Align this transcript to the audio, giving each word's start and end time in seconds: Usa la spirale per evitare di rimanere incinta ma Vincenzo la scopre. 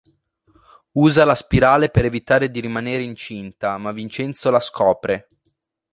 Usa 0.93 1.25
la 1.25 1.35
spirale 1.35 1.89
per 1.91 2.05
evitare 2.05 2.49
di 2.49 2.59
rimanere 2.59 3.03
incinta 3.03 3.77
ma 3.77 3.91
Vincenzo 3.91 4.49
la 4.49 4.59
scopre. 4.59 5.29